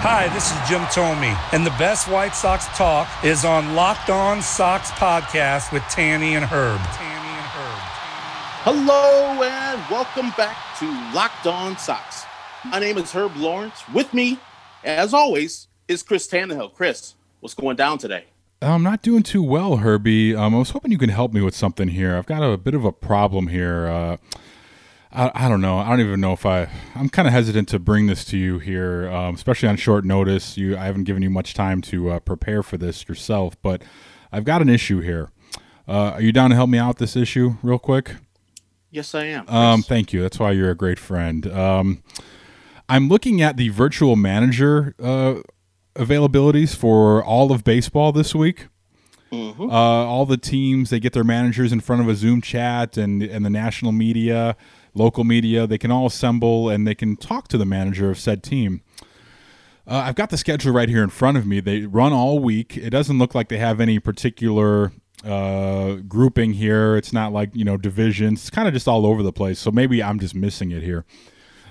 [0.00, 4.40] Hi, this is Jim Thome, and the best White Sox talk is on Locked On
[4.40, 6.78] Sox podcast with Tanny and Herb.
[6.78, 7.80] Tanny and Herb.
[8.62, 12.24] Hello and welcome back to Locked On Sox.
[12.64, 13.82] My name is Herb Lawrence.
[13.92, 14.38] With me,
[14.84, 16.74] as always, is Chris Tannehill.
[16.74, 18.26] Chris, what's going down today?
[18.62, 20.32] I'm not doing too well, Herbie.
[20.32, 22.16] Um, I was hoping you can help me with something here.
[22.16, 23.88] I've got a bit of a problem here.
[23.88, 24.16] Uh,
[25.12, 25.78] I, I don't know.
[25.78, 26.68] I don't even know if I.
[26.94, 30.56] I'm kind of hesitant to bring this to you here, um, especially on short notice.
[30.56, 33.82] You, I haven't given you much time to uh, prepare for this yourself, but
[34.30, 35.30] I've got an issue here.
[35.86, 38.16] Uh, are you down to help me out with this issue, real quick?
[38.90, 39.48] Yes, I am.
[39.48, 40.20] Um, thank you.
[40.20, 41.46] That's why you're a great friend.
[41.46, 42.02] Um,
[42.88, 45.36] I'm looking at the virtual manager uh,
[45.94, 48.68] availabilities for all of baseball this week.
[49.30, 53.22] Uh, all the teams they get their managers in front of a Zoom chat, and
[53.22, 54.56] and the national media,
[54.94, 58.42] local media, they can all assemble and they can talk to the manager of said
[58.42, 58.82] team.
[59.86, 61.60] Uh, I've got the schedule right here in front of me.
[61.60, 62.76] They run all week.
[62.76, 64.92] It doesn't look like they have any particular
[65.24, 66.96] uh, grouping here.
[66.96, 68.40] It's not like you know divisions.
[68.40, 69.58] It's kind of just all over the place.
[69.58, 71.06] So maybe I'm just missing it here.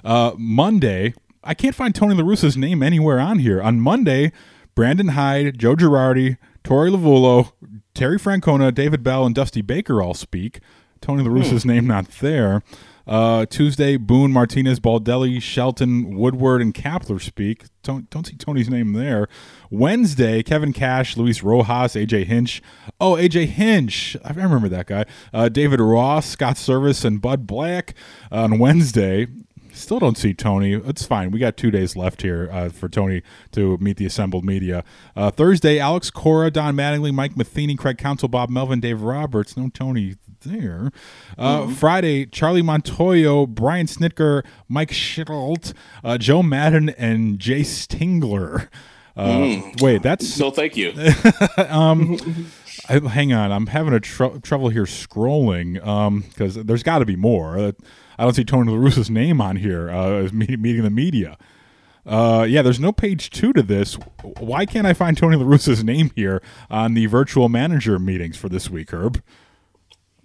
[0.04, 3.62] Uh, Monday, I can't find Tony La Russa's name anywhere on here.
[3.62, 4.32] On Monday,
[4.73, 7.52] Brandon Hyde, Joe Girardi, Torey Lovullo,
[7.94, 10.60] Terry Francona, David Bell, and Dusty Baker all speak.
[11.02, 12.64] Tony La Russa's name not there.
[13.08, 17.64] Uh, Tuesday, Boone, Martinez, Baldelli, Shelton, Woodward, and Kapler speak.
[17.84, 19.28] Don't don't see Tony's name there.
[19.70, 22.62] Wednesday, Kevin Cash, Luis Rojas, AJ Hinch.
[23.00, 24.18] Oh, AJ Hinch.
[24.26, 25.06] I remember that guy.
[25.34, 27.94] Uh, David Ross, Scott Servais, and Bud Black.
[28.32, 29.28] on Wednesday,
[29.77, 30.73] Still don't see Tony.
[30.73, 31.32] It's fine.
[31.32, 33.21] We got two days left here uh, for Tony
[33.52, 34.83] to meet the assembled media.
[35.15, 39.55] Uh, Thursday, Alex Cora, Don Mattingly, Mike Matheny, Craig Counsell, Bob Melvin, Dave Roberts.
[39.55, 40.92] No Tony there.
[41.37, 45.73] Uh, Friday, Charlie Montoyo, Brian Snitker, Mike Shildt,
[46.04, 48.67] uh, Joe Maddon, and Jayce Tingler.
[49.16, 50.93] Uh, Wait, that's No, thank you.
[52.89, 55.73] I, hang on, I'm having a tr- trouble here scrolling
[56.30, 57.58] because there's got to be more.
[57.58, 57.71] Uh,
[58.17, 61.37] I don't see Tony La Russa's name on here uh, as me- meeting the media.
[62.05, 63.95] Uh, yeah, there's no page two to this.
[64.39, 68.48] Why can't I find Tony La Russa's name here on the virtual manager meetings for
[68.49, 69.21] this week, Herb?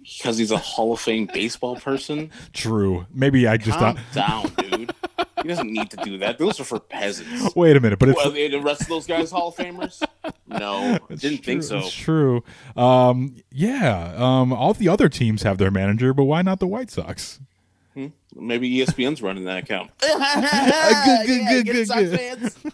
[0.03, 2.29] Because he's a Hall of Fame baseball person.
[2.51, 3.05] True.
[3.13, 4.13] Maybe I just Calm thought.
[4.13, 4.93] down, dude.
[5.41, 6.37] He doesn't need to do that.
[6.37, 7.55] Those are for peasants.
[7.55, 10.01] Wait a minute, but it's Well, the rest of those guys Hall of Famers?
[10.47, 11.79] No, didn't think so.
[11.79, 12.43] It's true.
[12.75, 14.13] Um, yeah.
[14.15, 17.39] Um, all the other teams have their manager, but why not the White Sox?
[18.35, 19.91] Maybe ESPN's running that account.
[20.01, 22.73] good, good, good, good, good.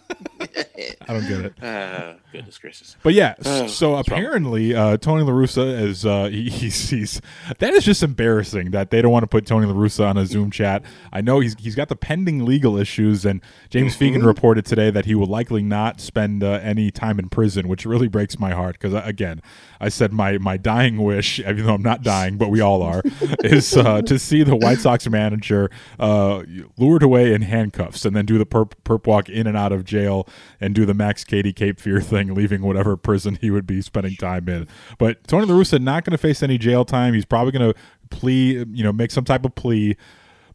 [1.08, 1.62] I don't get it.
[1.62, 2.96] Uh, goodness gracious.
[3.02, 7.20] But yeah, Oh, so apparently uh, Tony La Russa is uh, he, he's, he's
[7.58, 10.24] that is just embarrassing that they don't want to put Tony La Russa on a
[10.24, 10.82] Zoom chat.
[11.12, 14.16] I know he's he's got the pending legal issues, and James Mm-hmm.
[14.22, 17.84] Fegan reported today that he will likely not spend uh, any time in prison, which
[17.84, 19.42] really breaks my heart because again,
[19.80, 23.02] I said my my dying wish, even though I'm not dying, but we all are,
[23.44, 25.49] is uh, to see the White Sox manager
[25.98, 26.42] uh,
[26.76, 29.84] lured away in handcuffs and then do the perp, perp walk in and out of
[29.84, 30.28] jail
[30.60, 34.16] and do the Max Cady Cape Fear thing, leaving whatever prison he would be spending
[34.16, 34.68] time in.
[34.98, 37.14] But Tony La Russa not going to face any jail time.
[37.14, 37.78] He's probably going to
[38.10, 39.96] plea, you know, make some type of plea.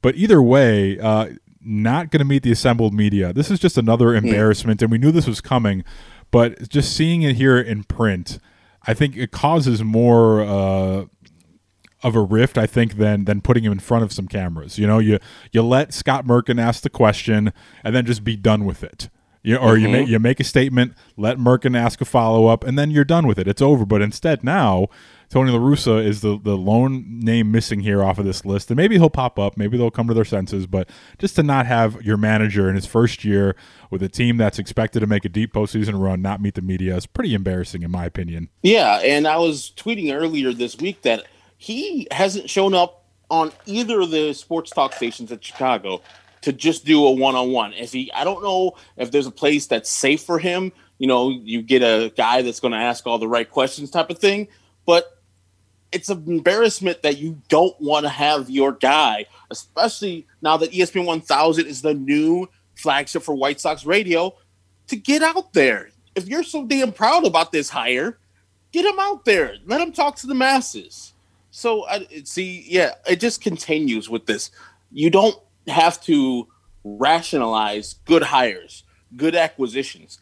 [0.01, 1.29] But either way, uh,
[1.61, 3.33] not going to meet the assembled media.
[3.33, 5.83] This is just another embarrassment, and we knew this was coming.
[6.31, 8.39] But just seeing it here in print,
[8.87, 11.05] I think it causes more uh,
[12.05, 14.77] of a rift, I think, than than putting him in front of some cameras.
[14.77, 15.17] You know, you
[15.51, 17.51] you let Scott Merkin ask the question
[17.83, 19.09] and then just be done with it.
[19.41, 19.91] You, or you mm-hmm.
[19.91, 23.25] make you make a statement, let Merkin ask a follow up, and then you're done
[23.25, 23.47] with it.
[23.47, 23.85] It's over.
[23.85, 24.87] But instead, now
[25.29, 28.77] Tony La Russa is the the lone name missing here off of this list, and
[28.77, 29.57] maybe he'll pop up.
[29.57, 30.67] Maybe they'll come to their senses.
[30.67, 33.55] But just to not have your manager in his first year
[33.89, 36.95] with a team that's expected to make a deep postseason run not meet the media
[36.95, 38.49] is pretty embarrassing, in my opinion.
[38.61, 41.23] Yeah, and I was tweeting earlier this week that
[41.57, 46.01] he hasn't shown up on either of the sports talk stations at Chicago
[46.41, 47.73] to just do a one-on-one.
[47.73, 50.71] If he, I don't know if there's a place that's safe for him.
[50.99, 54.09] You know, you get a guy that's going to ask all the right questions, type
[54.11, 54.47] of thing.
[54.85, 55.19] But
[55.91, 61.05] it's an embarrassment that you don't want to have your guy, especially now that ESPN
[61.05, 64.35] 1000 is the new flagship for White Sox radio.
[64.87, 65.89] to get out there.
[66.15, 68.17] If you're so damn proud about this hire,
[68.71, 69.55] get him out there.
[69.65, 71.13] Let him talk to the masses.
[71.55, 74.51] So I see, yeah, it just continues with this.
[74.91, 75.37] You don't
[75.67, 76.49] have to
[76.83, 78.83] rationalize good hires,
[79.15, 80.19] good acquisitions.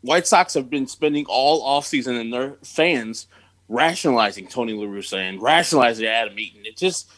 [0.00, 3.28] White Sox have been spending all offseason and their fans
[3.68, 6.66] rationalizing Tony La Russa and rationalizing Adam Eaton.
[6.66, 7.08] It just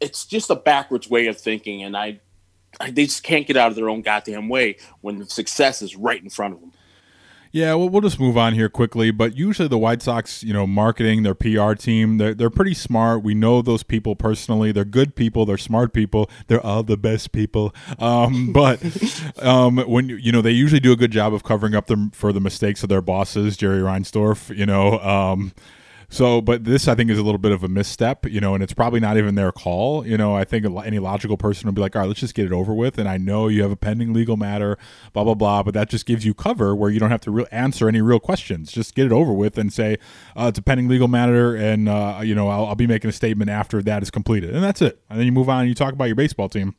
[0.00, 2.20] it's just a backwards way of thinking, and I,
[2.78, 6.22] I they just can't get out of their own goddamn way when success is right
[6.22, 6.70] in front of them.
[7.56, 9.10] Yeah, well, we'll just move on here quickly.
[9.10, 13.22] But usually, the White Sox, you know, marketing their PR team, they're, they're pretty smart.
[13.22, 14.72] We know those people personally.
[14.72, 15.46] They're good people.
[15.46, 16.28] They're smart people.
[16.48, 17.74] They're all the best people.
[17.98, 18.82] Um, but
[19.42, 22.30] um, when you know, they usually do a good job of covering up them for
[22.30, 24.54] the mistakes of their bosses, Jerry Reinsdorf.
[24.54, 24.98] You know.
[24.98, 25.54] Um,
[26.08, 28.62] so, but this I think is a little bit of a misstep, you know, and
[28.62, 30.06] it's probably not even their call.
[30.06, 32.46] You know, I think any logical person would be like, all right, let's just get
[32.46, 32.98] it over with.
[32.98, 34.78] And I know you have a pending legal matter,
[35.12, 37.46] blah blah blah, but that just gives you cover where you don't have to re-
[37.50, 38.70] answer any real questions.
[38.70, 39.98] Just get it over with and say
[40.36, 43.12] uh, it's a pending legal matter, and uh, you know I'll, I'll be making a
[43.12, 45.00] statement after that is completed, and that's it.
[45.10, 46.74] And then you move on and you talk about your baseball team.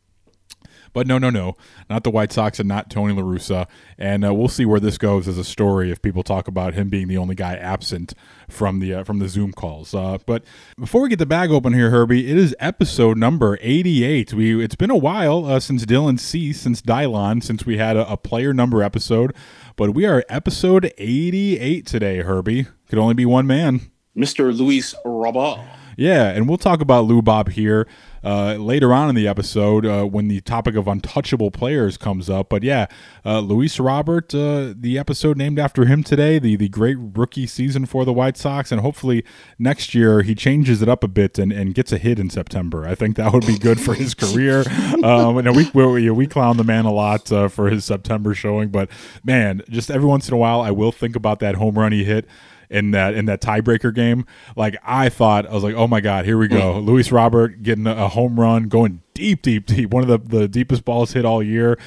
[0.97, 1.55] But no, no, no,
[1.91, 3.67] not the White Sox and not Tony La Russa.
[3.99, 6.89] And uh, we'll see where this goes as a story if people talk about him
[6.89, 8.15] being the only guy absent
[8.49, 9.93] from the uh, from the Zoom calls.
[9.93, 10.43] Uh, but
[10.79, 14.33] before we get the bag open here, Herbie, it is episode number 88.
[14.33, 18.11] We it's been a while uh, since Dylan Cease, since Dylon, since we had a,
[18.11, 19.35] a player number episode.
[19.75, 22.65] But we are episode 88 today, Herbie.
[22.89, 23.81] Could only be one man.
[24.17, 24.51] Mr.
[24.51, 25.63] Luis Robert.
[25.95, 27.87] Yeah, and we'll talk about Lou Bob here
[28.27, 32.49] uh, later on in the episode uh, when the topic of untouchable players comes up.
[32.49, 32.87] But yeah,
[33.25, 37.85] uh, Luis Robert, uh, the episode named after him today, the the great rookie season
[37.85, 39.23] for the White Sox, and hopefully
[39.57, 42.85] next year he changes it up a bit and, and gets a hit in September.
[42.85, 44.65] I think that would be good for his career.
[45.05, 48.67] Um, and we we, we clown the man a lot uh, for his September showing,
[48.67, 48.89] but
[49.23, 52.03] man, just every once in a while I will think about that home run he
[52.03, 52.27] hit
[52.69, 54.25] in that in that tiebreaker game.
[54.55, 56.79] Like I thought, I was like, oh my god, here we go.
[56.79, 59.91] Luis Robert getting a home run, going deep, deep, deep.
[59.91, 61.77] One of the the deepest balls hit all year.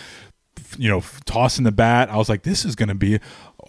[0.78, 2.10] You know, tossing the bat.
[2.10, 3.18] I was like, this is going to be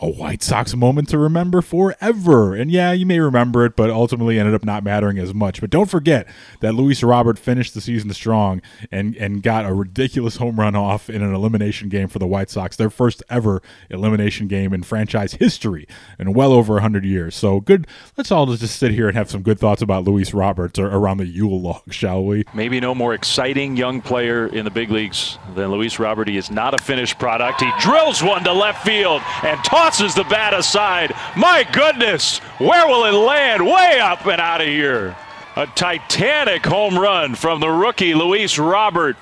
[0.01, 2.55] a White Sox moment to remember forever.
[2.55, 5.61] And yeah, you may remember it, but ultimately ended up not mattering as much.
[5.61, 6.27] But don't forget
[6.59, 11.07] that Luis Robert finished the season strong and, and got a ridiculous home run off
[11.07, 13.61] in an elimination game for the White Sox, their first ever
[13.91, 15.87] elimination game in franchise history
[16.17, 17.35] in well over 100 years.
[17.35, 17.85] So good.
[18.17, 21.27] Let's all just sit here and have some good thoughts about Luis Roberts around the
[21.27, 22.43] Yule log, shall we?
[22.55, 26.27] Maybe no more exciting young player in the big leagues than Luis Robert.
[26.27, 27.61] He is not a finished product.
[27.61, 31.13] He drills one to left field and tosses the bat aside.
[31.35, 33.65] My goodness, where will it land?
[33.65, 35.15] Way up and out of here.
[35.55, 39.17] A titanic home run from the rookie Luis Robert.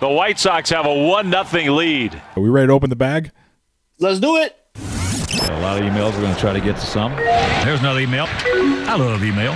[0.00, 2.20] The White Sox have a 1 0 lead.
[2.34, 3.30] Are we ready to open the bag?
[3.98, 4.56] Let's do it.
[4.76, 6.14] A lot of emails.
[6.14, 7.14] We're going to try to get to some.
[7.14, 8.26] There's another email.
[8.28, 9.52] I love email.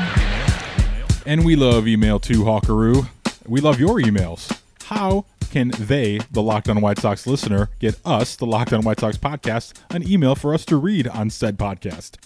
[1.27, 3.09] And we love email too, Hawkaroo.
[3.47, 4.61] We love your emails.
[4.85, 9.01] How can they, the Locked On White Sox listener, get us, the Locked On White
[9.01, 12.17] Sox podcast, an email for us to read on said podcast?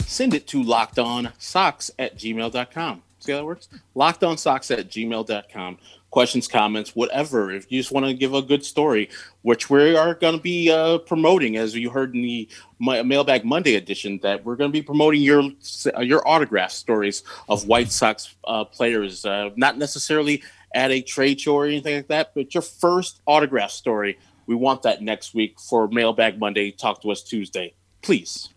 [0.00, 3.02] Send it to lockedonsox at gmail.com.
[3.18, 3.68] See how that works?
[3.94, 5.78] Lockedonsox at gmail.com.
[6.10, 7.50] Questions, comments, whatever.
[7.50, 9.10] If you just want to give a good story,
[9.42, 12.48] which we are going to be uh, promoting, as you heard in the
[12.78, 15.50] Mailbag Monday edition, that we're going to be promoting your
[15.94, 20.42] uh, your autograph stories of White Sox uh, players, uh, not necessarily
[20.74, 24.18] at a trade show or anything like that, but your first autograph story.
[24.46, 26.70] We want that next week for Mailbag Monday.
[26.70, 28.50] Talk to us Tuesday, please.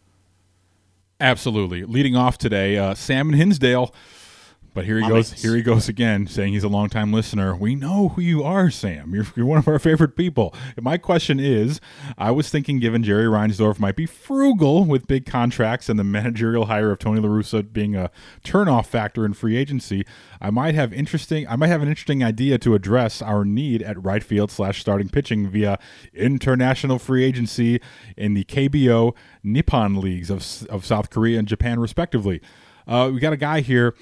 [1.19, 1.83] Absolutely.
[1.83, 3.93] Leading off today, uh, Sam and Hinsdale.
[4.79, 5.33] But here he goes.
[5.33, 7.53] Here he goes again, saying he's a longtime listener.
[7.53, 9.13] We know who you are, Sam.
[9.13, 10.55] You're, you're one of our favorite people.
[10.77, 11.81] And my question is,
[12.17, 16.67] I was thinking, given Jerry Reinsdorf might be frugal with big contracts and the managerial
[16.67, 18.09] hire of Tony La Russa being a
[18.45, 20.05] turnoff factor in free agency,
[20.39, 21.45] I might have interesting.
[21.49, 25.09] I might have an interesting idea to address our need at right field slash starting
[25.09, 25.77] pitching via
[26.13, 27.81] international free agency
[28.15, 32.39] in the KBO Nippon leagues of of South Korea and Japan, respectively.
[32.87, 33.93] Uh, we got a guy here.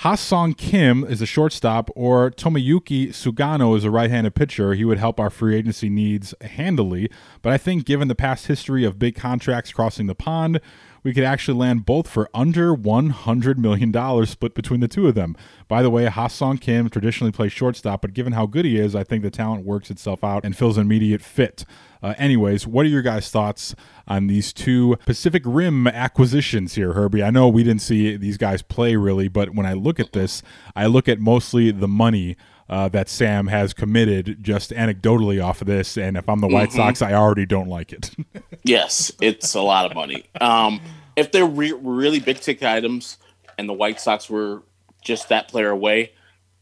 [0.00, 4.72] Ha-seong Kim is a shortstop, or Tomoyuki Sugano is a right-handed pitcher.
[4.72, 7.10] He would help our free agency needs handily.
[7.42, 10.62] But I think, given the past history of big contracts crossing the pond,
[11.02, 15.36] we could actually land both for under $100 million split between the two of them.
[15.68, 19.04] By the way, Ha-seong Kim traditionally plays shortstop, but given how good he is, I
[19.04, 21.64] think the talent works itself out and fills an immediate fit.
[22.02, 23.74] Uh, anyways, what are your guys' thoughts
[24.08, 27.22] on these two Pacific Rim acquisitions here, Herbie?
[27.22, 30.42] I know we didn't see these guys play really, but when I look at this,
[30.74, 32.36] I look at mostly the money
[32.70, 35.98] uh, that Sam has committed just anecdotally off of this.
[35.98, 38.10] And if I'm the White Sox, I already don't like it.
[38.62, 40.26] Yes, it's a lot of money.
[40.38, 40.82] Um,
[41.16, 43.16] if they're re- really big ticket items
[43.56, 44.62] and the White Sox were
[45.02, 46.12] just that player away,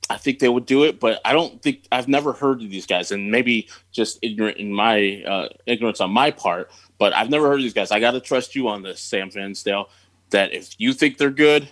[0.09, 1.01] I think they would do it.
[1.01, 4.73] But I don't think I've never heard of these guys, and maybe just ignorant in
[4.73, 6.71] my uh, ignorance on my part.
[6.99, 7.91] But I've never heard of these guys.
[7.91, 9.89] I got to trust you on this, Sam Vansdale.
[10.31, 11.69] That if you think they're good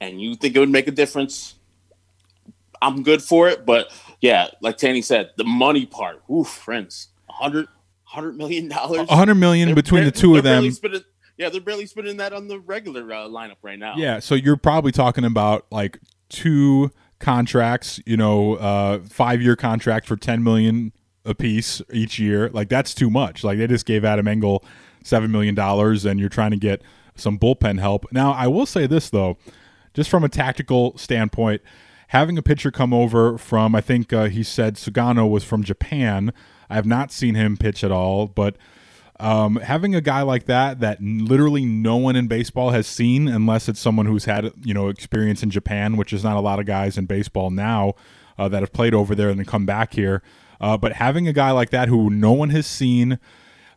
[0.00, 1.54] and you think it would make a difference,
[2.82, 3.66] I'm good for it.
[3.66, 7.66] But yeah, like Tanny said, the money part, oof, friends, a hundred
[8.04, 9.06] hundred million dollars.
[9.08, 10.70] A hundred million between the two of them.
[10.70, 11.02] Spending,
[11.36, 13.94] yeah, they're barely spending that on the regular uh, lineup right now.
[13.96, 20.06] Yeah, so you're probably talking about like two contracts, you know, uh, five year contract
[20.06, 20.92] for ten million
[21.24, 22.48] a piece each year.
[22.50, 23.44] Like that's too much.
[23.44, 24.64] Like they just gave Adam Engel
[25.04, 26.82] seven million dollars, and you're trying to get
[27.14, 28.06] some bullpen help.
[28.12, 29.38] Now, I will say this though,
[29.94, 31.62] just from a tactical standpoint,
[32.10, 36.32] having a pitcher come over from, I think uh, he said Sugano was from Japan.
[36.68, 38.56] I have not seen him pitch at all, but
[39.20, 43.68] um, having a guy like that that literally no one in baseball has seen, unless
[43.68, 46.66] it's someone who's had you know experience in Japan, which is not a lot of
[46.66, 47.94] guys in baseball now
[48.38, 50.20] uh, that have played over there and then come back here.
[50.60, 53.20] Uh, but having a guy like that who no one has seen,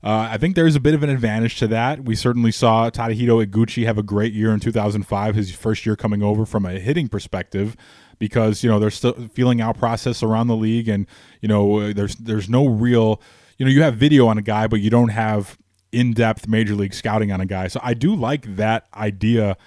[0.04, 2.04] uh, I think there's a bit of an advantage to that.
[2.04, 6.24] We certainly saw Tadahito Iguchi have a great year in 2005, his first year coming
[6.24, 7.78] over from a hitting perspective
[8.20, 11.08] because you know there's still feeling out process around the league, and
[11.42, 13.22] you know uh, there's there's no real
[13.58, 15.58] you know you have video on a guy, but you don't have
[15.92, 17.68] in-depth major league scouting on a guy.
[17.68, 19.58] So I do like that idea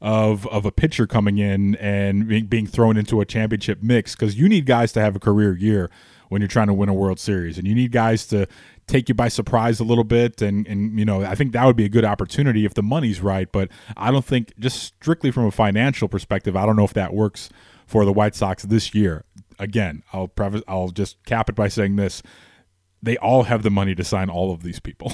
[0.00, 4.36] of of a pitcher coming in and being, being thrown into a championship mix because
[4.36, 5.90] you need guys to have a career year
[6.28, 8.46] when you're trying to win a World Series, and you need guys to
[8.86, 11.76] take you by surprise a little bit and and you know I think that would
[11.76, 15.46] be a good opportunity if the money's right but I don't think just strictly from
[15.46, 17.48] a financial perspective I don't know if that works
[17.86, 19.24] for the White Sox this year.
[19.58, 22.22] Again, I'll preface, I'll just cap it by saying this:
[23.04, 25.12] they all have the money to sign all of these people,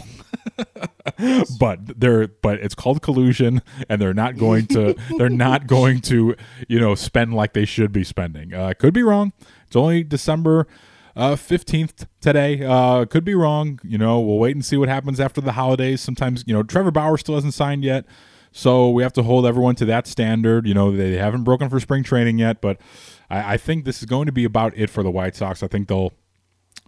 [1.59, 6.37] but they're but it's called collusion, and they're not going to they're not going to
[6.69, 8.55] you know spend like they should be spending.
[8.55, 9.33] Uh, could be wrong.
[9.67, 10.67] It's only December
[11.17, 12.65] uh, fifteenth today.
[12.65, 13.81] Uh, could be wrong.
[13.83, 16.01] You know, we'll wait and see what happens after the holidays.
[16.01, 18.07] Sometimes you know Trevor Bauer still hasn't signed yet.
[18.53, 20.67] So we have to hold everyone to that standard.
[20.67, 22.81] You know, they haven't broken for spring training yet, but
[23.29, 25.63] I, I think this is going to be about it for the White Sox.
[25.63, 26.13] I think they'll,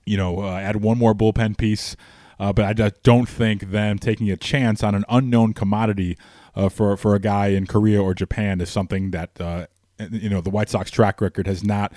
[0.04, 1.97] you know, uh, add one more bullpen piece,
[2.40, 6.19] uh, but I just don't think them taking a chance on an unknown commodity
[6.54, 9.66] uh, for for a guy in Korea or Japan is something that uh,
[10.11, 11.92] you know the White Sox track record has not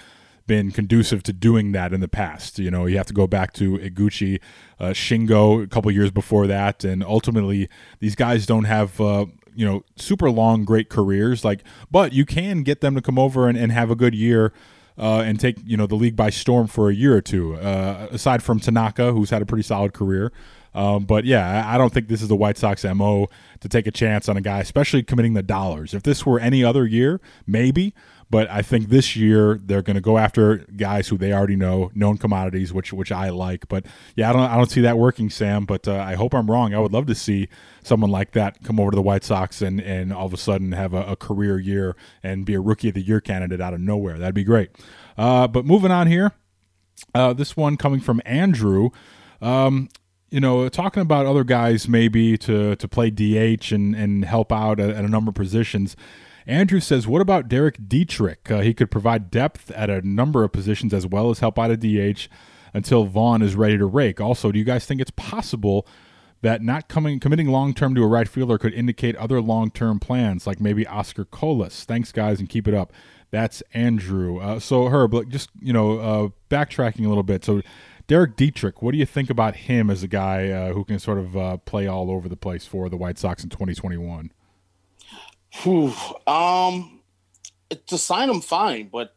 [0.47, 2.59] been conducive to doing that in the past.
[2.59, 4.39] You know, you have to go back to Iguchi,
[4.79, 7.67] uh, Shingo a couple years before that, and ultimately
[7.99, 12.63] these guys don't have uh, you know super long great careers like but you can
[12.63, 14.53] get them to come over and, and have a good year
[14.97, 18.07] uh, and take you know the league by storm for a year or two uh,
[18.11, 20.31] aside from tanaka who's had a pretty solid career.
[20.73, 23.27] Um, but yeah I, I don't think this is the white sox mo
[23.61, 25.93] to take a chance on a guy especially committing the dollars.
[25.93, 27.93] If this were any other year maybe
[28.29, 31.91] but I think this year they're going to go after guys who they already know,
[31.93, 33.67] known commodities, which which I like.
[33.67, 35.65] But yeah, I don't I don't see that working, Sam.
[35.65, 36.73] But uh, I hope I'm wrong.
[36.73, 37.47] I would love to see
[37.83, 40.71] someone like that come over to the White Sox and and all of a sudden
[40.71, 43.79] have a, a career year and be a Rookie of the Year candidate out of
[43.79, 44.17] nowhere.
[44.17, 44.71] That'd be great.
[45.17, 46.31] Uh, but moving on here,
[47.13, 48.89] uh, this one coming from Andrew.
[49.41, 49.89] Um,
[50.31, 54.79] you know, talking about other guys maybe to to play DH and and help out
[54.79, 55.95] at, at a number of positions.
[56.47, 58.49] Andrew says, What about Derek Dietrich?
[58.49, 61.71] Uh, he could provide depth at a number of positions as well as help out
[61.71, 62.27] a DH
[62.73, 64.19] until Vaughn is ready to rake.
[64.19, 65.87] Also, do you guys think it's possible
[66.41, 69.99] that not coming committing long term to a right fielder could indicate other long term
[69.99, 71.83] plans, like maybe Oscar Colas?
[71.85, 72.93] Thanks, guys, and keep it up.
[73.31, 74.39] That's Andrew.
[74.39, 77.43] Uh, so, Herb, just you know, uh, backtracking a little bit.
[77.43, 77.61] So,
[78.07, 81.17] Derek Dietrich, what do you think about him as a guy uh, who can sort
[81.17, 84.31] of uh, play all over the place for the White Sox in 2021?
[85.63, 85.93] Whew.
[86.27, 87.01] Um,
[87.87, 89.15] to sign him, fine, but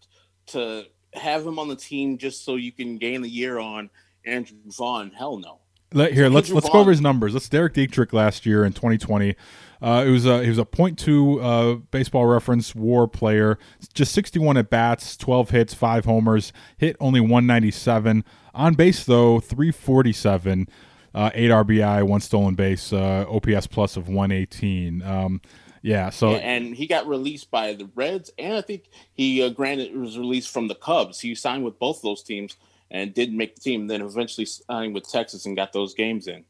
[0.48, 3.90] to have him on the team just so you can gain the year on
[4.24, 5.60] Andrew Vaughn, hell no.
[5.94, 7.32] Let, here, let's let's go over his numbers.
[7.32, 9.34] Let's Derek Dietrich last year in 2020.
[9.80, 13.58] Uh, it was a he was a .2 uh, baseball reference WAR player.
[13.94, 16.52] Just 61 at bats, 12 hits, five homers.
[16.76, 20.68] Hit only 197 on base though 347,
[21.14, 25.00] uh, eight RBI, one stolen base, uh, OPS plus of 118.
[25.00, 25.40] Um,
[25.82, 29.96] yeah, so and he got released by the Reds, and I think he uh, granted
[29.96, 31.20] was released from the Cubs.
[31.20, 32.56] He signed with both those teams
[32.90, 33.86] and didn't make the team.
[33.86, 36.44] Then eventually signed with Texas and got those games in.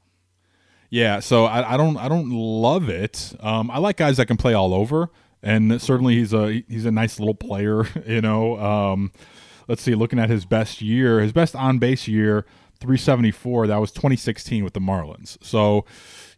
[0.90, 3.35] Yeah, so I, I don't I don't love it.
[3.40, 5.11] Um, I like guys that can play all over,
[5.42, 7.87] and certainly he's a he's a nice little player.
[8.06, 9.12] You know, um,
[9.68, 12.47] let's see, looking at his best year, his best on base year,
[12.80, 13.66] 374.
[13.68, 15.37] That was 2016 with the Marlins.
[15.42, 15.85] So,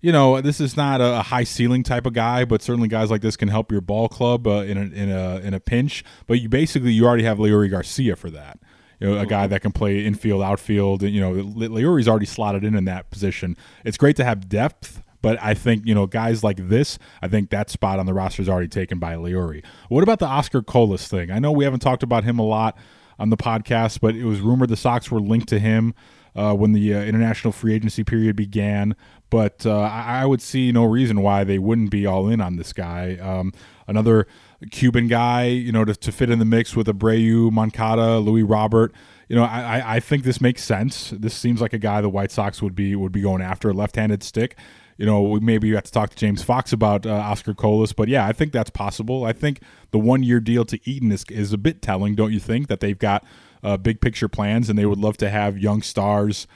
[0.01, 3.21] you know, this is not a high ceiling type of guy, but certainly guys like
[3.21, 6.05] this can help your ball club uh, in a in a in a pinch.
[6.27, 8.59] But you basically you already have Leury Garcia for that.
[8.99, 11.03] You know, a guy that can play infield, outfield.
[11.03, 13.57] You know, Leury's already slotted in in that position.
[13.85, 16.99] It's great to have depth, but I think you know guys like this.
[17.21, 19.65] I think that spot on the roster is already taken by Leury.
[19.89, 21.31] What about the Oscar Colas thing?
[21.31, 22.77] I know we haven't talked about him a lot
[23.19, 25.95] on the podcast, but it was rumored the Sox were linked to him
[26.35, 28.97] uh, when the uh, international free agency period began.
[29.31, 32.73] But uh, I, would see no reason why they wouldn't be all in on this
[32.73, 33.17] guy.
[33.19, 33.53] Um,
[33.87, 34.27] another
[34.73, 38.93] Cuban guy, you know, to, to fit in the mix with Abreu, Moncada, Luis Robert.
[39.31, 41.11] You know, I, I think this makes sense.
[41.17, 43.73] This seems like a guy the White Sox would be would be going after a
[43.73, 44.57] left-handed stick
[45.01, 48.07] you know, maybe you have to talk to James Fox about uh, Oscar Colas, but
[48.09, 49.25] yeah, I think that's possible.
[49.25, 52.39] I think the one year deal to Eaton is, is a bit telling, don't you
[52.39, 52.69] think?
[52.69, 53.25] That they've got
[53.65, 56.47] uh, big picture plans and they would love to have young stars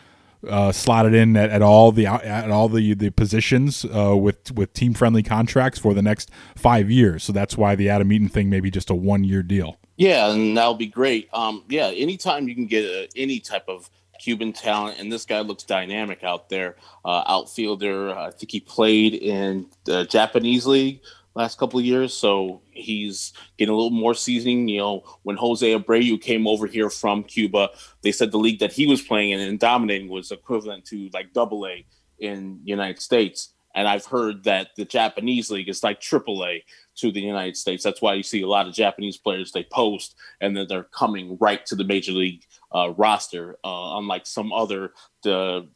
[0.47, 4.75] uh, slotted in at, at, all the at all the the positions uh, with with
[4.75, 7.25] team friendly contracts for the next five years.
[7.25, 9.79] So that's why the Adam Eaton thing may be just a one year deal.
[9.97, 11.29] Yeah, and that'll be great.
[11.33, 15.41] Um, yeah, anytime you can get a, any type of Cuban talent, and this guy
[15.41, 16.77] looks dynamic out there.
[17.05, 21.01] Uh, outfielder, I think he played in the Japanese league
[21.35, 24.69] last couple of years, so he's getting a little more seasoning.
[24.69, 27.71] You know, when Jose Abreu came over here from Cuba,
[28.03, 31.33] they said the league that he was playing in and dominating was equivalent to like
[31.33, 31.85] Double A
[32.19, 33.53] in the United States.
[33.75, 36.65] And I've heard that the Japanese league is like Triple A
[36.97, 37.83] to the United States.
[37.83, 41.37] That's why you see a lot of Japanese players they post and then they're coming
[41.41, 45.67] right to the major league uh, roster, uh, unlike some other the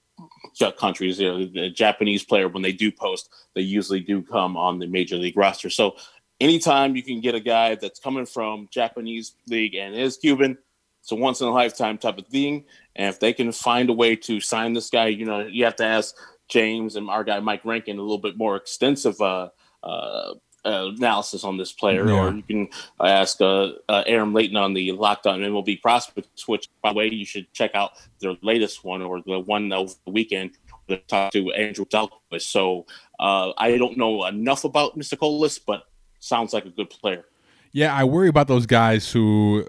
[0.79, 1.21] countries.
[1.21, 4.87] You know, the Japanese player when they do post, they usually do come on the
[4.87, 5.71] major league roster.
[5.71, 5.97] So
[6.41, 10.59] anytime you can get a guy that's coming from Japanese league and is Cuban,
[11.01, 12.65] it's a once in a lifetime type of thing.
[12.97, 15.77] And if they can find a way to sign this guy, you know, you have
[15.77, 16.15] to ask
[16.49, 19.49] James and our guy Mike Rankin a little bit more extensive uh,
[19.83, 22.15] uh, uh, analysis on this player, yeah.
[22.15, 22.69] or you can
[23.01, 27.09] ask uh, uh, Aaron Layton on the Locked On MLB Prospects, which, by the way,
[27.09, 30.53] you should check out their latest one or the one over the weekend.
[30.89, 32.51] To talk to Andrew Dalquist.
[32.51, 32.87] So
[33.21, 35.19] uh, I don't know enough about Mr.
[35.19, 35.83] Colas, but
[36.19, 37.27] sounds like a good player.
[37.73, 39.67] Yeah, I worry about those guys who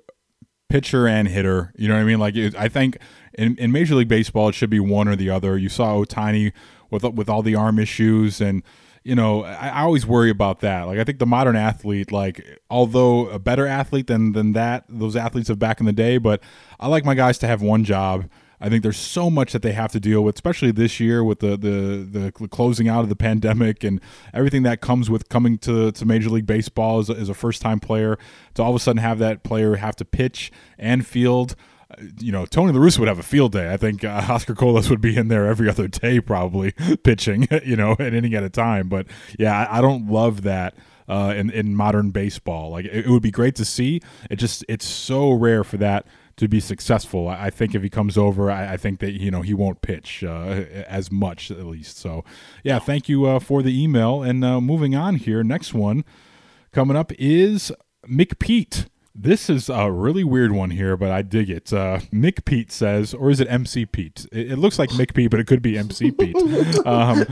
[0.69, 1.73] pitcher and hitter.
[1.75, 2.19] You know what I mean?
[2.19, 2.97] Like I think
[3.33, 5.57] in, in Major League Baseball, it should be one or the other.
[5.57, 6.53] You saw Ohtani
[6.89, 8.63] with with all the arm issues and
[9.03, 10.83] you know, I, I, always worry about that.
[10.83, 15.15] Like, I think the modern athlete, like, although a better athlete than than that, those
[15.15, 16.41] athletes of back in the day, but
[16.79, 18.29] I like my guys to have one job.
[18.61, 21.39] I think there's so much that they have to deal with, especially this year with
[21.39, 24.01] the the the closing out of the pandemic and
[24.33, 27.61] everything that comes with coming to, to Major League Baseball as a, as a first
[27.61, 28.17] time player.
[28.55, 31.55] To all of a sudden have that player have to pitch and field
[32.19, 33.73] you know, Tony La Russa would have a field day.
[33.73, 36.71] I think uh, Oscar Colas would be in there every other day, probably
[37.03, 38.89] pitching, you know, an inning at a time.
[38.89, 40.75] But yeah, I, I don't love that.
[41.07, 43.99] Uh, in, in modern baseball, like it, it, would be great to see.
[44.29, 47.27] It just it's so rare for that to be successful.
[47.27, 50.23] I, think if he comes over, I, I, think that you know he won't pitch
[50.23, 51.97] uh, as much at least.
[51.97, 52.23] So
[52.63, 54.21] yeah, thank you uh, for the email.
[54.21, 56.05] And uh, moving on here, next one
[56.71, 57.71] coming up is
[58.07, 58.85] McPete.
[59.15, 61.73] This is a really weird one here, but I dig it.
[61.73, 64.25] Uh, Mick Pete says, or is it MC Pete?
[64.31, 66.35] It, it looks like Mick Pete, but it could be MC Pete.
[66.85, 67.25] Um,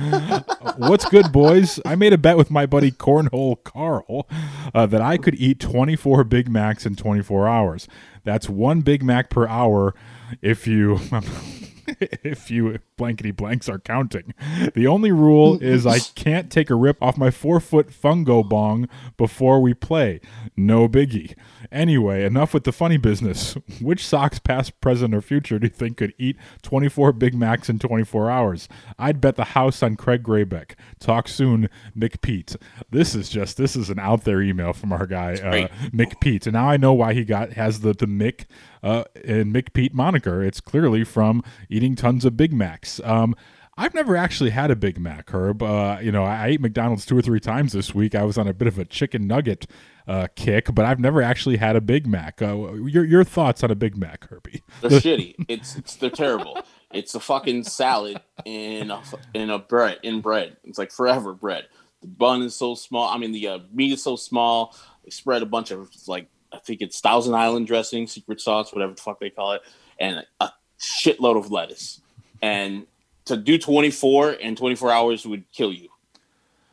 [0.77, 1.79] what's good, boys?
[1.85, 4.27] I made a bet with my buddy Cornhole Carl
[4.73, 7.87] uh, that I could eat 24 Big Macs in 24 hours.
[8.23, 9.95] That's one Big Mac per hour
[10.41, 10.99] if you.
[11.99, 14.33] if you blankety blanks are counting.
[14.73, 18.89] The only rule is I can't take a rip off my four foot fungo bong
[19.15, 20.19] before we play.
[20.55, 21.35] No biggie.
[21.71, 23.55] Anyway, enough with the funny business.
[23.81, 27.79] Which Sox, past, present, or future, do you think could eat 24 Big Macs in
[27.79, 28.67] 24 hours?
[28.97, 30.71] I'd bet the house on Craig Grebeck.
[30.99, 32.55] Talk soon, McPete.
[32.89, 36.53] This is just this is an out there email from our guy uh, McPete, and
[36.53, 38.45] now I know why he got has the the Mick
[38.83, 40.43] uh, and McPete moniker.
[40.43, 42.99] It's clearly from eating tons of Big Macs.
[43.03, 43.35] Um,
[43.79, 45.61] I've never actually had a Big Mac, Herb.
[45.61, 48.15] Uh, you know, I ate McDonald's two or three times this week.
[48.15, 49.67] I was on a bit of a chicken nugget
[50.07, 52.41] uh, kick, but I've never actually had a Big Mac.
[52.41, 54.63] Uh, your your thoughts on a Big Mac, Herbie?
[54.81, 55.35] They're shitty.
[55.47, 56.59] It's it's they're terrible.
[56.91, 59.01] It's a fucking salad in a,
[59.33, 60.57] in a bread in bread.
[60.63, 61.67] It's like forever bread.
[62.01, 63.09] The bun is so small.
[63.09, 64.75] I mean, the uh, meat is so small.
[65.03, 68.93] They spread a bunch of like I think it's Thousand Island dressing, secret sauce, whatever
[68.93, 69.61] the fuck they call it,
[69.99, 72.01] and a shitload of lettuce.
[72.41, 72.85] And
[73.25, 75.89] to do 24 in 24 hours would kill you.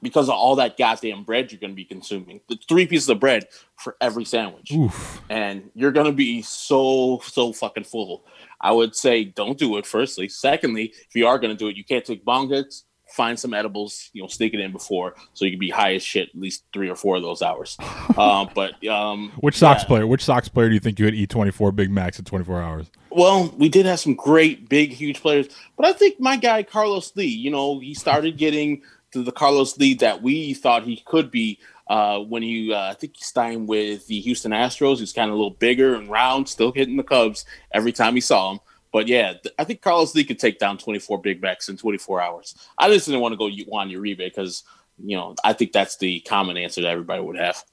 [0.02, 2.40] because of all that goddamn bread you're going to be consuming.
[2.48, 5.22] The three pieces of bread for every sandwich, Oof.
[5.30, 8.22] and you're going to be so so fucking full.
[8.60, 9.86] I would say don't do it.
[9.86, 12.84] Firstly, secondly, if you are going to do it, you can't take bong hits.
[13.14, 16.02] Find some edibles, you know, sneak it in before, so you can be high as
[16.02, 17.76] shit at least three or four of those hours.
[18.18, 19.86] um, but um, Which Sox yeah.
[19.86, 20.06] player?
[20.06, 22.90] Which Sox player do you think you would eat 24 Big Macs in 24 hours?
[23.10, 25.46] Well, we did have some great, big, huge players,
[25.76, 29.78] but I think my guy Carlos Lee, you know, he started getting to the Carlos
[29.78, 33.68] Lee that we thought he could be uh, when he, uh, I think he signed
[33.68, 34.98] with the Houston Astros.
[34.98, 38.20] He's kind of a little bigger and round, still hitting the Cubs every time he
[38.20, 38.60] saw him.
[38.94, 42.54] But yeah, I think Carlos Lee could take down 24 Big backs in 24 hours.
[42.78, 44.62] I just didn't want to go Juan Uribe because,
[45.02, 47.64] you know, I think that's the common answer that everybody would have.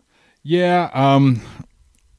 [0.41, 1.39] Yeah, um,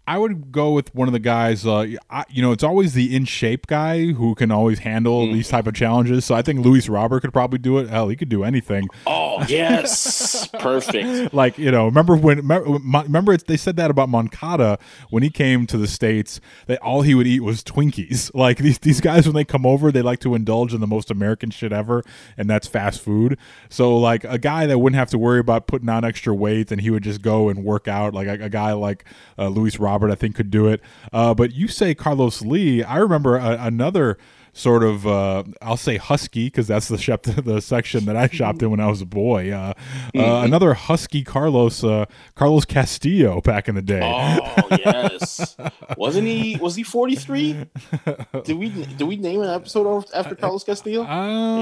[0.06, 1.64] I would go with one of the guys.
[1.64, 5.32] Uh, I, you know, it's always the in shape guy who can always handle Mm.
[5.34, 6.24] these type of challenges.
[6.24, 7.88] So I think Luis Robert could probably do it.
[7.88, 8.88] Hell, he could do anything.
[9.06, 10.48] Oh, yes.
[10.58, 11.32] Perfect.
[11.32, 12.38] Like you know, remember when?
[12.38, 12.68] Remember,
[13.04, 14.78] remember it's, they said that about Moncada
[15.10, 16.40] when he came to the states.
[16.66, 18.30] That all he would eat was Twinkies.
[18.42, 21.10] Like these these guys when they come over, they like to indulge in the most
[21.12, 22.02] American shit ever,
[22.36, 23.38] and that's fast food.
[23.68, 26.80] So like a guy that wouldn't have to worry about putting on extra weight, and
[26.80, 28.14] he would just go and work out.
[28.14, 29.04] Like a, a guy like
[29.38, 30.80] uh, Luis Robert, I think could do it.
[31.12, 32.82] Uh, but you say Carlos Lee.
[32.82, 34.18] I remember a, another
[34.54, 38.62] sort of uh, I'll say husky because that's the shop the section that I shopped
[38.62, 39.50] in when I was a boy.
[39.50, 39.72] Uh,
[40.14, 44.00] uh, another husky Carlos uh, Carlos Castillo back in the day.
[44.02, 45.56] Oh yes,
[45.96, 46.56] wasn't he?
[46.56, 47.64] Was he forty three?
[48.44, 51.02] Did we did we name an episode after Carlos Castillo?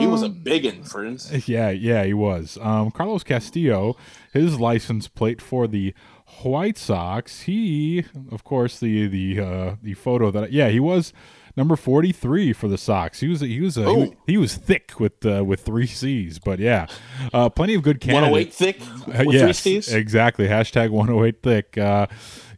[0.00, 1.48] he was a Um, big friends.
[1.48, 2.58] Yeah, yeah, he was.
[2.60, 3.96] Um, Carlos Castillo,
[4.32, 5.94] his license plate for the
[6.42, 7.42] White Sox.
[7.42, 11.12] He, of course, the the uh, the photo that yeah, he was
[11.56, 13.20] number forty three for the Sox.
[13.20, 14.14] He was he was a, he, was- Oh.
[14.26, 16.86] he was thick with uh, with three C's, but yeah,
[17.34, 19.92] uh, plenty of good One hundred eight thick Uh, with yes, three C's.
[19.92, 20.46] exactly.
[20.48, 21.76] Hashtag 108 thick.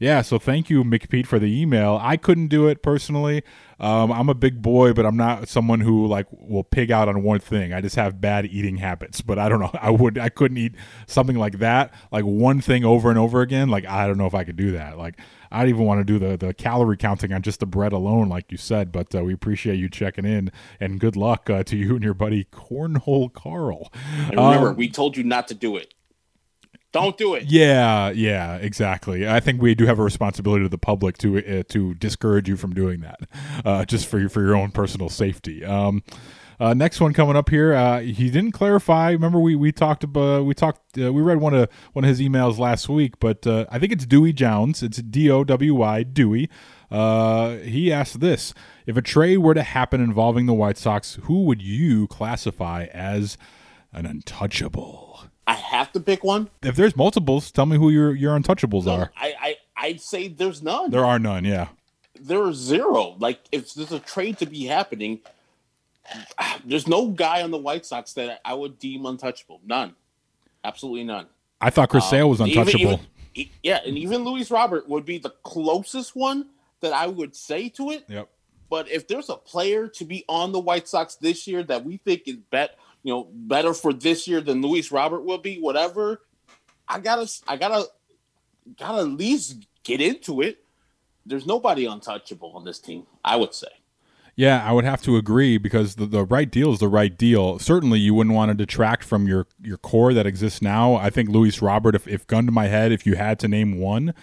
[0.02, 1.96] Yeah, so thank you, McPete, for the email.
[2.02, 3.44] I couldn't do it personally.
[3.78, 7.22] Um, I'm a big boy, but I'm not someone who like will pig out on
[7.22, 7.72] one thing.
[7.72, 9.20] I just have bad eating habits.
[9.20, 9.70] But I don't know.
[9.80, 10.18] I would.
[10.18, 10.74] I couldn't eat
[11.06, 13.68] something like that, like one thing over and over again.
[13.68, 14.98] Like I don't know if I could do that.
[14.98, 15.20] Like
[15.52, 18.28] I don't even want to do the the calorie counting on just the bread alone,
[18.28, 18.90] like you said.
[18.90, 22.14] But uh, we appreciate you checking in, and good luck uh, to you and your
[22.14, 23.92] buddy Cornhole Carl.
[24.18, 25.94] And remember, Um, we told you not to do it.
[26.92, 27.44] Don't do it.
[27.44, 29.26] Yeah, yeah, exactly.
[29.26, 32.56] I think we do have a responsibility to the public to uh, to discourage you
[32.56, 33.20] from doing that,
[33.64, 35.64] uh, just for your for your own personal safety.
[35.64, 36.02] Um,
[36.60, 37.72] uh, next one coming up here.
[37.72, 39.10] Uh, he didn't clarify.
[39.10, 42.20] Remember, we we talked about we talked uh, we read one of one of his
[42.20, 44.82] emails last week, but uh, I think it's Dewey Jones.
[44.82, 46.50] It's D O W Y Dewey.
[46.90, 48.52] Uh, he asked this:
[48.86, 53.38] If a trade were to happen involving the White Sox, who would you classify as
[53.94, 55.31] an untouchable?
[55.72, 56.50] Have to pick one.
[56.62, 59.10] If there's multiples, tell me who your your untouchables are.
[59.16, 60.90] I, I I'd say there's none.
[60.90, 61.44] There are none.
[61.44, 61.68] Yeah.
[62.20, 63.16] there are zero.
[63.18, 65.20] Like if there's a trade to be happening,
[66.64, 69.60] there's no guy on the White Sox that I would deem untouchable.
[69.66, 69.94] None.
[70.64, 71.26] Absolutely none.
[71.60, 72.92] I thought Chris Sale was Um, even- untouchable.
[72.92, 76.46] even- e- yeah, and even Luis Robert would be the closest one
[76.80, 78.04] that I would say to it.
[78.08, 78.28] yep.
[78.68, 81.98] But if there's a player to be on the White Sox this year that we
[81.98, 86.22] think is bet, you know, better for this year than Luis Robert will be, whatever,
[86.88, 87.86] I gotta, I gotta,
[88.78, 90.64] gotta at least get into it.
[91.24, 93.06] There's nobody untouchable on this team.
[93.24, 93.68] I would say.
[94.34, 97.58] Yeah, I would have to agree because the, the right deal is the right deal.
[97.58, 100.94] Certainly, you wouldn't want to detract from your, your core that exists now.
[100.94, 103.78] I think Luis Robert, if, if gun to my head, if you had to name
[103.78, 104.14] one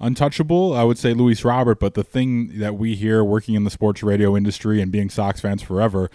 [0.00, 1.80] untouchable, I would say Luis Robert.
[1.80, 5.40] But the thing that we hear working in the sports radio industry and being Sox
[5.40, 6.10] fans forever,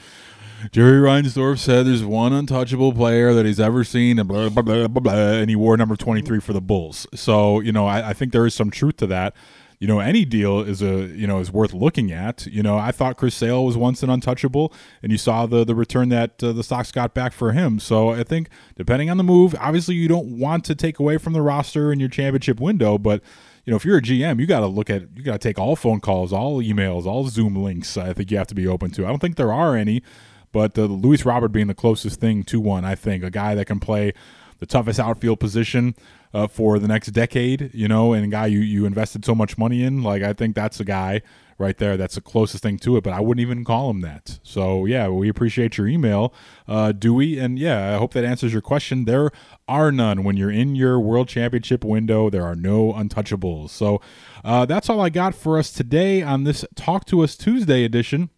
[0.72, 4.88] Jerry Reinsdorf said there's one untouchable player that he's ever seen, and blah, blah, blah,
[4.88, 7.08] blah, blah, and he wore number 23 for the Bulls.
[7.14, 9.36] So, you know, I, I think there is some truth to that.
[9.80, 12.46] You know, any deal is a you know is worth looking at.
[12.48, 15.74] You know, I thought Chris Sale was once an untouchable, and you saw the the
[15.74, 17.80] return that uh, the Sox got back for him.
[17.80, 21.32] So I think depending on the move, obviously you don't want to take away from
[21.32, 23.22] the roster in your championship window, but
[23.66, 25.58] you know if you're a GM, you got to look at you got to take
[25.58, 27.96] all phone calls, all emails, all Zoom links.
[27.96, 29.06] I think you have to be open to.
[29.06, 30.04] I don't think there are any,
[30.52, 33.66] but uh, Luis Robert being the closest thing to one, I think a guy that
[33.66, 34.14] can play
[34.60, 35.96] the toughest outfield position
[36.34, 39.58] uh, for the next decade, you know, and a guy you, you invested so much
[39.58, 40.04] money in.
[40.04, 41.22] Like, I think that's a guy
[41.58, 44.40] right there that's the closest thing to it, but I wouldn't even call him that.
[44.44, 46.34] So, yeah, we appreciate your email,
[46.68, 47.38] uh, Dewey.
[47.38, 49.06] And yeah, I hope that answers your question.
[49.06, 49.32] There
[49.68, 50.24] are none.
[50.24, 53.72] When you're in your world championship window, there are no untouchables.
[53.72, 54.02] So,
[54.44, 58.30] uh, that's all I got for us today on this Talk to Us Tuesday edition.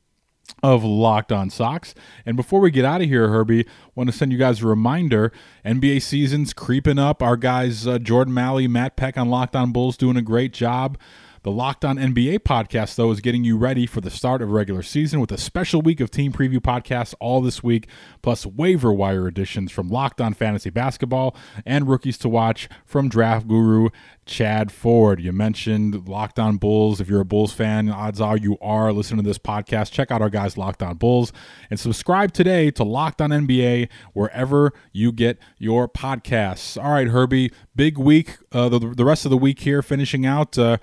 [0.63, 1.93] Of Locked On Sox.
[2.25, 5.31] And before we get out of here, Herbie, want to send you guys a reminder:
[5.65, 7.23] NBA season's creeping up.
[7.23, 10.97] Our guys uh, Jordan Malley, Matt Peck on Locked On Bulls doing a great job.
[11.43, 14.83] The Locked On NBA podcast, though, is getting you ready for the start of regular
[14.83, 17.87] season with a special week of team preview podcasts all this week,
[18.21, 23.47] plus waiver wire editions from Locked On Fantasy Basketball and rookies to watch from draft
[23.47, 23.89] guru
[24.23, 25.19] Chad Ford.
[25.19, 27.01] You mentioned Locked On Bulls.
[27.01, 29.91] If you're a Bulls fan, odds are you are listening to this podcast.
[29.91, 31.33] Check out our guys, Locked On Bulls,
[31.71, 36.79] and subscribe today to Locked On NBA wherever you get your podcasts.
[36.79, 38.37] All right, Herbie, big week.
[38.51, 40.55] Uh, the, the rest of the week here, finishing out.
[40.55, 40.77] Uh,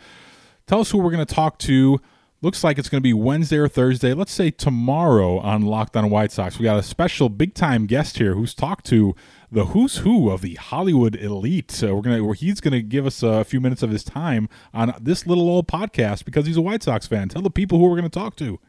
[0.68, 1.98] Tell us who we're going to talk to.
[2.42, 4.12] Looks like it's going to be Wednesday or Thursday.
[4.12, 6.58] Let's say tomorrow on Locked On White Sox.
[6.58, 9.16] We got a special big time guest here who's talked to
[9.50, 11.82] the who's who of the Hollywood elite.
[11.82, 14.92] Uh, we're gonna, he's going to give us a few minutes of his time on
[15.00, 17.30] this little old podcast because he's a White Sox fan.
[17.30, 18.60] Tell the people who we're going to talk to.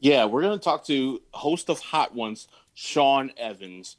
[0.00, 3.96] Yeah, we're going to talk to host of Hot Ones, Sean Evans,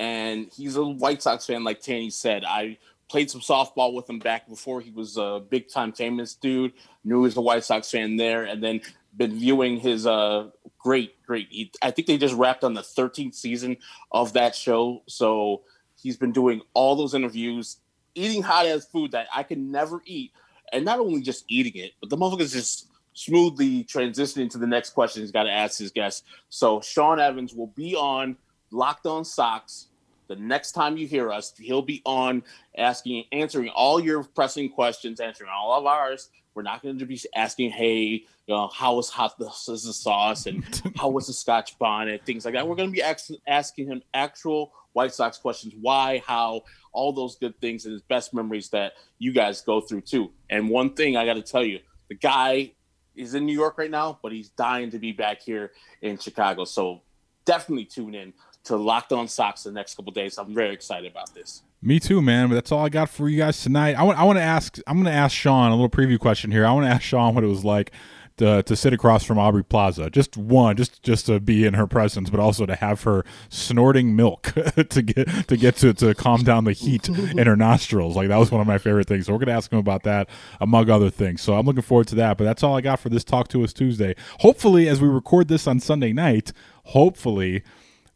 [0.00, 2.44] and he's a White Sox fan, like Tanny said.
[2.44, 2.78] I
[3.10, 6.72] played some softball with him back before he was a big time famous dude.
[7.04, 8.80] Knew he was a White Sox fan there, and then
[9.16, 11.48] been viewing his uh great, great.
[11.50, 13.76] He, I think they just wrapped on the 13th season
[14.12, 15.62] of that show, so
[16.00, 17.78] he's been doing all those interviews,
[18.14, 20.32] eating hot ass food that I can never eat,
[20.72, 24.90] and not only just eating it, but the motherfucker's just smoothly transitioning to the next
[24.90, 26.22] question he's got to ask his guests.
[26.48, 28.36] So Sean Evans will be on
[28.70, 29.88] Locked On Sox
[30.30, 32.44] the next time you hear us, he'll be on
[32.78, 36.30] asking, answering all your pressing questions, answering all of ours.
[36.54, 39.92] We're not going to be asking, hey, you know, how was hot this is the
[39.92, 40.64] sauce and
[40.96, 42.68] how was the Scotch bonnet, things like that.
[42.68, 46.62] We're going to be ask, asking him actual White Sox questions, why, how,
[46.92, 50.30] all those good things, and his best memories that you guys go through too.
[50.48, 52.70] And one thing I got to tell you, the guy
[53.16, 56.64] is in New York right now, but he's dying to be back here in Chicago.
[56.64, 57.02] So
[57.44, 58.32] definitely tune in
[58.64, 60.38] to Locked On Sox the next couple days.
[60.38, 61.62] I'm very excited about this.
[61.82, 62.48] Me too, man.
[62.48, 63.94] But that's all I got for you guys tonight.
[63.94, 64.78] I want I want to ask.
[64.86, 66.66] I'm going to ask Sean a little preview question here.
[66.66, 67.92] I want to ask Sean what it was like
[68.40, 70.10] to, to sit across from Aubrey Plaza.
[70.10, 74.16] Just one, just just to be in her presence, but also to have her snorting
[74.16, 74.52] milk
[74.90, 78.16] to get to get to to calm down the heat in her nostrils.
[78.16, 79.26] Like that was one of my favorite things.
[79.26, 80.28] So we're gonna ask him about that
[80.60, 81.42] among other things.
[81.42, 82.38] So I'm looking forward to that.
[82.38, 84.14] But that's all I got for this Talk to Us Tuesday.
[84.40, 86.52] Hopefully, as we record this on Sunday night,
[86.84, 87.62] hopefully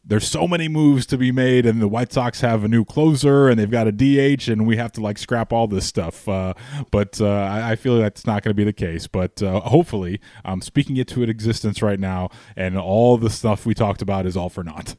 [0.06, 3.48] there's so many moves to be made, and the White Sox have a new closer,
[3.48, 6.28] and they've got a DH, and we have to like scrap all this stuff.
[6.28, 6.54] Uh,
[6.90, 9.06] but uh, I, feel that's not going to be the case.
[9.06, 13.64] But uh, hopefully, I'm speaking it to an existence right now, and all the stuff
[13.64, 14.96] we talked about is all for naught.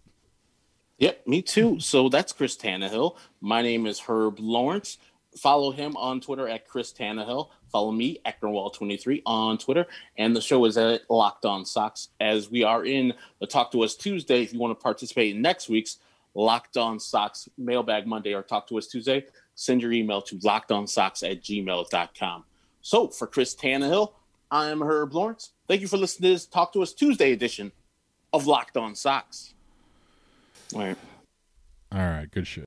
[0.98, 1.80] Yep, me too.
[1.80, 3.18] So that's Chris Tannehill.
[3.42, 4.98] My name is Herb Lawrence.
[5.38, 7.50] Follow him on Twitter at Chris Tannehill.
[7.72, 9.86] Follow me, Ecknerwall23, on Twitter.
[10.18, 12.10] And the show is at Locked On Sox.
[12.22, 15.42] As we are in the Talk to Us Tuesday, if you want to participate in
[15.42, 15.98] next week's
[16.36, 21.30] Locked On Sox Mailbag Monday or Talk to Us Tuesday, send your email to lockedonsox
[21.30, 22.44] at gmail.com.
[22.82, 24.14] So for Chris Tannehill,
[24.50, 25.52] I am Herb Lawrence.
[25.68, 27.74] Thank you for listening to this Talk to Us Tuesday edition
[28.32, 29.54] of Locked On Sox.
[30.74, 30.98] All right.
[31.92, 32.32] All right.
[32.32, 32.64] Good shit.